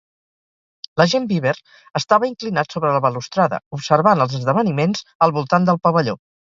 [1.01, 1.53] L'agent Beaver
[2.01, 6.23] estava inclinat sobre la balustrada, observant els esdeveniments al voltant del pavelló.